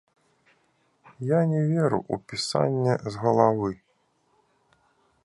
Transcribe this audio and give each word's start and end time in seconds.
Я 1.31 1.39
не 1.51 1.59
веру 1.73 1.99
ў 2.03 2.15
пісанне 2.31 2.93
з 3.11 3.25
галавы. 3.27 3.71